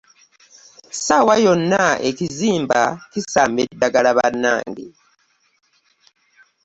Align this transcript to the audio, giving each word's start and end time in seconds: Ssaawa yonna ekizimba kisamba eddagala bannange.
Ssaawa 0.93 1.35
yonna 1.45 1.83
ekizimba 2.09 2.81
kisamba 3.11 3.59
eddagala 3.67 4.09
bannange. 4.17 4.87